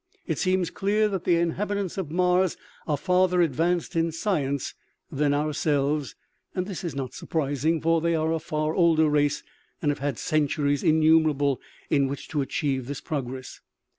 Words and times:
It 0.25 0.39
seems 0.39 0.71
clear 0.71 1.07
that 1.09 1.25
the 1.25 1.35
inhabitants 1.35 1.95
of 1.95 2.09
Mars 2.09 2.57
are 2.87 2.97
farther 2.97 3.39
advanced 3.39 3.95
in 3.95 4.11
science 4.11 4.73
than 5.11 5.31
ourselves, 5.31 6.15
and 6.55 6.65
this 6.65 6.83
is 6.83 6.95
not 6.95 7.13
surprising, 7.13 7.79
for 7.79 8.01
they 8.01 8.15
are 8.15 8.33
a 8.33 8.39
far 8.39 8.73
older 8.73 9.07
race 9.07 9.43
and 9.79 9.91
have 9.91 9.99
had 9.99 10.17
centuries 10.17 10.81
innumerable 10.83 11.61
in 11.91 12.07
which 12.07 12.29
to 12.29 12.41
achieve 12.41 12.87
this 12.87 12.99
progress. 12.99 13.61